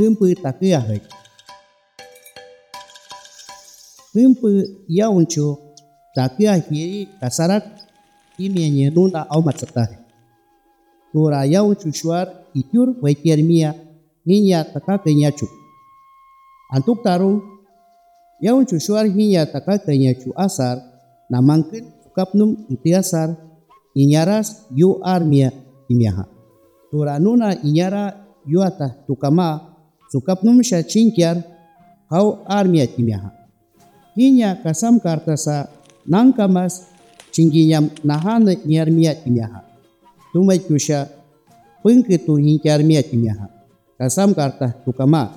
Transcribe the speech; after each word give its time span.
hempe 0.00 0.32
takia 0.34 0.80
hek. 0.80 1.04
Hempe 4.16 4.50
yauncho 4.88 5.58
takia 6.16 6.56
hiri 6.56 7.06
kasarak 7.20 7.64
imienye 8.38 8.90
nuna 8.90 9.28
au 9.30 9.42
matsatah. 9.44 9.88
Tura 11.12 11.44
yauncho 11.44 11.92
shuar 11.92 12.26
ityur 12.54 12.96
waikiermia 13.02 13.74
hinya 14.24 14.64
taka 14.64 14.98
kenyachu. 14.98 15.46
Antuk 16.72 17.04
tarung 17.04 17.42
yauncho 18.40 18.78
shuar 18.80 19.04
hinya 19.06 19.46
taka 19.46 19.78
kenyachu 19.78 20.32
asar 20.36 20.80
namangkin 21.30 21.92
kapnum 22.16 22.56
itiasar 22.72 23.36
inyaras 23.94 24.64
yu 24.74 24.98
armia 25.04 25.52
imiaha. 25.92 26.24
Tura 26.90 27.18
nuna 27.18 27.54
inyara 27.62 28.16
yuata 28.46 28.88
tukama 29.06 29.69
sukapnum 30.10 30.62
sha 30.62 30.82
chinkyar 30.82 31.42
hau 32.10 32.42
armia 32.46 32.86
timiaha. 32.86 33.30
Hinya 34.18 34.58
kasam 34.62 34.98
kartasa 34.98 35.70
nangkamas 36.06 36.90
cingginyam 37.30 37.90
nahana 38.04 38.54
nyarmia 38.66 39.14
timiaha. 39.14 39.62
Tumai 40.34 40.58
kusha 40.58 41.06
pengketu 41.82 42.36
hinkyarmia 42.36 43.02
timiaha. 43.02 43.46
Kasam 43.98 44.34
karta 44.34 44.74
tukama. 44.84 45.30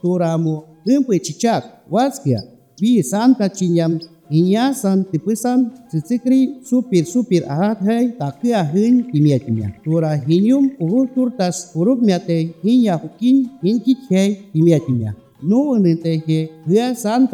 Turamu 0.00 0.64
gempe 0.86 1.18
cicak 1.20 1.84
waskia 1.90 2.40
bi 2.80 3.02
sanka 3.02 3.50
cinyam 3.50 4.00
इया 4.30 4.70
सन 4.72 5.02
तिपसन 5.12 5.64
चिचिक्री 5.92 6.40
सुपिर 6.70 7.04
सुपिर 7.04 7.44
आहत 7.50 7.78
है 7.82 7.98
ताकि 8.18 8.50
आहिन 8.52 9.00
किमिया 9.02 9.38
किमिया 9.38 9.68
तुरा 9.84 10.12
हिन्युम 10.26 10.68
उहु 10.82 11.04
तुरतस 11.14 11.60
उरुप 11.76 12.02
म्याते 12.04 12.38
हिन 12.64 12.88
हुकिन 13.04 13.44
हिन 13.64 13.78
छे 13.78 14.28
किमिया 14.52 14.78
किमिया 14.86 15.14
नो 15.50 15.62
अनते 15.74 16.14
हे 16.28 16.42
गया 16.68 16.92
सन 17.04 17.26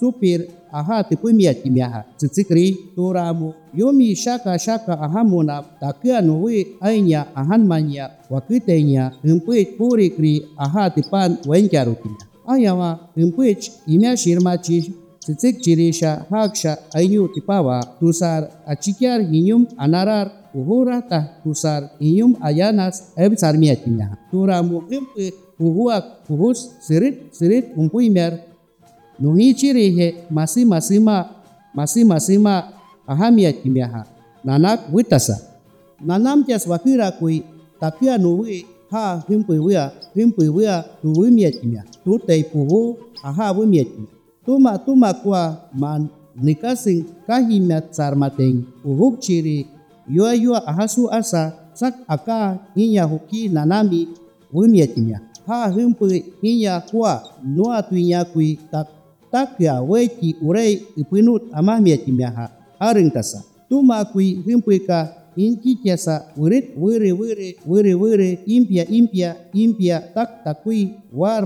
सुपिर 0.00 0.46
आहा 0.80 1.00
तिपु 1.10 1.30
म्या 1.32 1.52
किमिया 1.52 2.02
चिचिक्री 2.20 2.66
तुरा 2.96 3.30
मु 3.40 3.50
योमी 3.78 4.14
शाका 4.24 4.56
शाका 4.64 4.94
आहा 5.06 5.22
मोना 5.30 5.60
ताकि 5.82 6.10
अनुवे 6.22 6.64
आइन्या 6.86 7.24
आहान 7.42 7.66
मान्या 7.66 8.08
वकितेन्या 8.32 9.10
हिंपे 9.24 9.62
आयावा 12.52 12.90
हिंपे 13.16 13.50
इम्या 13.94 14.14
Cicik 15.24 15.64
cirisha 15.64 16.28
haksha 16.28 16.76
ayu 16.92 17.32
tipawa 17.32 17.80
tusar 17.96 18.44
acikyar 18.68 19.24
hinyum 19.24 19.64
anarar 19.80 20.28
uhura 20.52 21.00
tah 21.00 21.40
tusar 21.40 21.96
hinyum 21.96 22.36
ayanas 22.44 23.16
eb 23.16 23.32
sarmia 23.32 23.72
tinya. 23.72 24.20
Turamu 24.28 24.84
gempe 24.84 25.32
uhuak 25.56 26.28
uhus 26.28 26.76
sirit 26.84 27.32
sirit 27.32 27.72
umpuimer 27.72 28.36
nuhi 29.16 29.56
ciri 29.56 29.96
he 29.96 30.08
masih 30.28 30.68
masima 30.68 31.32
masih 31.72 32.04
masima 32.04 32.76
ahamia 33.08 33.48
timyaha. 33.48 34.04
Nanak 34.44 34.92
witasa. 34.92 35.40
Nanam 36.04 36.44
tias 36.44 36.68
wakira 36.68 37.08
kui 37.16 37.40
tapia 37.80 38.20
nuwi 38.20 38.68
ha 38.92 39.24
himpi 39.24 39.56
wia 39.56 39.88
himpi 40.12 40.52
wia 40.52 40.84
nuwi 41.00 41.32
mia 41.32 41.48
timya. 41.48 41.80
Tutei 42.04 42.44
puhu 42.44 43.00
aha 43.24 43.56
wi 43.56 43.64
mia 43.64 43.88
timya. 43.88 44.13
Tuma 44.44 44.76
tuma 44.78 45.14
kwa 45.16 45.56
man 45.72 46.08
nikasing 46.36 47.08
kahimya 47.24 47.80
tsarmateng 47.80 48.60
uhuk 48.84 49.16
ciri 49.24 49.64
yua 50.04 50.36
yua 50.36 50.60
ahasu 50.68 51.08
asa 51.08 51.56
sak 51.72 51.96
aka 52.04 52.60
hinya 52.76 53.08
huki 53.08 53.48
nanami 53.48 54.08
wimya 54.52 54.86
timya. 54.86 55.18
Ha 55.48 55.72
himpi 55.72 56.24
hinya 56.44 56.80
kwa 56.80 57.24
nua 57.40 57.80
tuinya 57.82 58.24
kui 58.24 58.60
tak 58.68 58.88
tak 59.32 59.56
ya 59.60 59.80
weki 59.80 60.36
urei 60.44 60.84
ipinut 60.96 61.48
amah 61.52 61.80
mya 61.80 61.96
timya 62.04 62.28
ha 62.30 62.46
aring 62.84 63.08
tasa. 63.08 63.40
Tuma 63.68 64.04
kui 64.04 64.44
himpi 64.44 64.84
ka 64.84 65.08
inki 65.40 65.80
kiasa 65.80 66.36
wirit 66.36 66.76
wiri 66.76 67.10
wiri 67.16 67.48
wiri 67.66 67.92
wiri 67.96 68.30
impia 68.46 68.84
impia 68.92 69.34
impia 69.56 70.04
tak 70.14 70.44
takui 70.44 70.94
war 71.10 71.42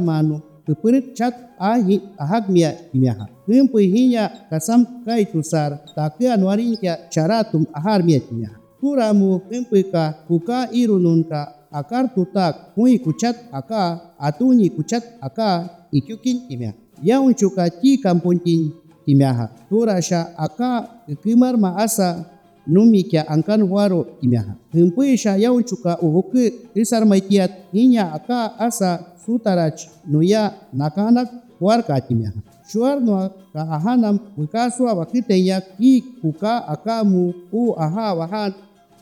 Peperit 0.69 1.17
cat 1.17 1.33
ahi 1.57 1.97
ahagmia 2.21 2.77
imiaha. 2.93 3.25
Hempui 3.49 3.89
hinya 3.89 4.29
kasam 4.53 5.01
kai 5.01 5.25
tusar 5.25 5.81
takia 5.97 6.37
nuaringkia 6.37 7.09
caratum 7.09 7.65
aharmia 7.73 8.21
imiaha. 8.29 8.61
Kuramu 8.77 9.41
ka 9.89 10.13
kuka 10.29 10.69
irunun 10.77 11.25
ka 11.25 11.57
akar 11.73 12.13
tutak 12.13 12.77
hui 12.77 13.01
kucat 13.01 13.49
aka 13.49 14.13
atuni 14.21 14.69
kucat 14.69 15.17
aka 15.25 15.73
ikyukin 15.89 16.53
imiaha. 16.53 16.77
Yaun 17.01 17.33
cuka 17.33 17.73
ci 17.81 17.97
kampuntin 17.97 18.69
imiaha. 19.09 19.49
Turasha 19.73 20.37
aka 20.37 21.01
ikimar 21.09 21.57
maasa 21.57 22.29
numi 22.69 23.09
kya 23.09 23.25
angkan 23.25 23.65
waro 23.65 24.21
imiaha. 24.21 24.53
Hempui 24.69 25.17
sha 25.17 25.41
yaun 25.41 25.65
cuka 25.65 25.97
uhuke 26.05 26.69
isar 26.77 27.09
maikiat 27.09 27.73
hinya 27.73 28.13
aka 28.13 28.53
asa 28.61 29.17
zutaratx 29.29 30.09
nuya 30.09 30.53
nakanak 30.73 31.29
huarka 31.61 31.95
atimiaja. 31.95 32.41
Xuarnoa 32.73 33.29
ka 33.53 33.63
ahanam 33.77 34.17
wikasua 34.39 34.93
wakiteya 34.95 35.61
ki 35.61 36.05
kuka 36.21 36.69
akamu 36.69 37.35
u 37.53 37.75
aha 37.77 38.15
wahan 38.15 38.53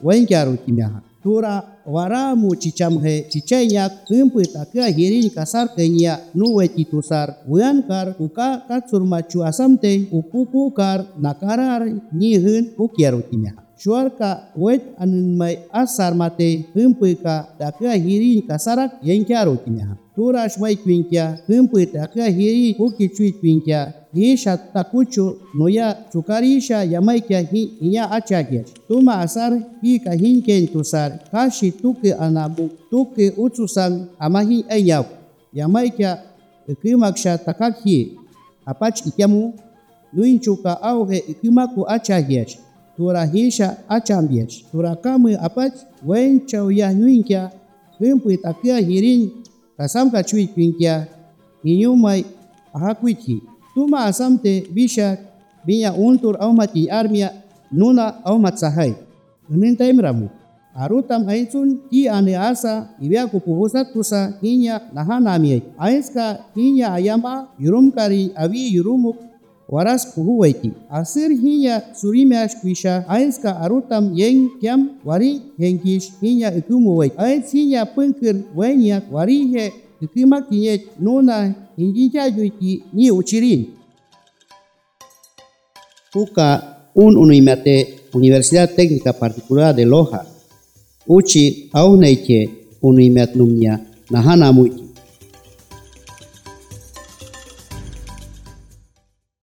wenkiaru 0.03 0.57
timiaja. 0.57 1.01
Tura 1.23 1.63
waramu 1.87 2.55
chichamje 2.57 3.27
chicheña 3.31 3.91
kimpi 4.07 4.47
takia 4.47 4.87
hirin 4.87 5.31
kasar 5.31 5.69
kenya 5.77 6.19
nuwe 6.35 6.69
titusar 6.69 7.35
wiankar 7.49 8.15
kuka 8.15 8.63
katsurmachu 8.69 9.45
asamte 9.45 10.07
ukukukar 10.13 11.05
nakarar 11.19 11.83
nihin 12.13 12.71
ukiaru 12.79 13.23
timiaja. 13.23 13.66
Shuarka 13.79 14.49
wet 14.57 14.83
anin 14.99 15.37
mai 15.37 15.59
asar 15.73 16.15
mate 16.15 16.65
kempu 16.73 17.05
ka 17.23 17.45
takia 17.59 17.93
hirin 17.93 18.41
kasarak 18.49 18.97
yenkaru 19.05 19.57
timya. 19.65 19.97
tura 20.17 20.49
shmai 20.49 20.77
kwinkia 20.77 21.39
himpi 21.47 21.87
taka 21.87 22.25
hiri 22.29 22.73
huki 22.73 23.09
chui 23.09 23.33
kwinkia 23.33 23.93
hisha 24.15 24.57
takuchu 24.57 25.37
noya 25.55 25.97
chukarisha 26.13 26.85
yamaikia 26.85 27.41
hi 27.41 27.63
inya 27.81 28.11
achakia 28.11 28.65
tuma 28.89 29.19
asar 29.21 29.61
hi 29.83 29.99
ka 29.99 30.13
hinken 30.13 30.69
tusar 30.69 31.19
kashi 31.33 31.71
tuke 31.71 32.15
anabu 32.15 32.71
tuke 32.91 33.31
utusan 33.37 34.07
amahi 34.19 34.65
enyap 34.69 35.07
yamaikia 35.53 36.19
ikimaksha 36.69 37.39
takaki 37.39 38.13
apach 38.67 39.07
ikiamu? 39.07 39.53
Nuinchuka 40.13 40.83
auhe 40.83 41.19
ikimaku 41.29 41.89
achahiach 41.89 42.57
tura 42.97 43.25
hisha 43.27 43.77
achambiach 43.89 44.65
tura 44.73 44.97
kamwe 44.97 45.37
apach 45.37 45.75
wenchau 46.07 46.71
ya 46.73 46.95
nuinkia 46.95 47.51
himpi 47.99 48.37
takia 48.37 48.79
hirin 48.79 49.31
kasam 49.77 50.11
ka 50.11 50.23
chui 50.23 50.47
kwinkia 50.47 51.07
inyumai 51.65 52.25
ahakwiki 52.75 53.43
tuma 53.75 54.05
asamte 54.05 54.65
bisha 54.75 55.19
binya 55.65 55.93
untur 55.95 56.37
au 56.41 56.53
mati 56.53 56.91
armia 56.91 57.31
nuna 57.73 58.25
au 58.25 58.39
matsahai 58.39 58.95
minta 59.51 59.85
imramu 59.89 60.29
arutam 60.77 61.29
aitsun 61.29 61.79
ti 61.91 62.09
ane 62.09 62.37
asa 62.37 62.89
ibia 63.01 63.27
kupuhusat 63.27 63.93
tusa 63.93 64.33
hinya 64.41 64.81
nahanami 64.95 65.63
aiska 65.79 66.39
hinya 66.55 66.93
ayama 66.93 67.49
yurumkari 67.59 68.31
awi 68.37 68.75
yurumuk 68.77 69.17
waras 69.69 70.15
puhuwaiti 70.15 70.73
asir 70.91 71.31
hinya 71.31 71.83
surimiash 72.01 72.57
kwisha 72.61 73.09
aiska 73.09 73.61
arutam 73.61 74.13
yeng 74.15 74.51
kiam 74.61 74.91
wari 75.05 75.43
hengkish 75.59 76.13
hinya 76.21 76.55
ikumuwait 76.55 77.13
ais 77.19 77.53
hinya 77.53 77.87
pengkir 77.87 78.37
wenyak 78.55 79.13
wari 79.13 79.47
he 79.47 79.73
ikima 80.01 80.43
kinye 80.43 80.85
nuna 81.01 81.55
hinjicha 81.77 82.31
juiki 82.31 82.83
ni 82.93 83.11
uchirin. 83.11 83.67
Uka 86.15 86.77
un 86.95 87.17
unimate 87.17 87.99
Universidad 88.15 88.75
Técnica 88.77 89.13
Particular 89.13 89.75
de 89.75 89.85
Loja. 89.85 90.25
Uchi 91.09 91.71
au 91.73 91.97
neike 91.97 92.51
unimat 92.83 93.37
numnya 93.37 93.79
nahana 94.11 94.53
muiki 94.53 94.86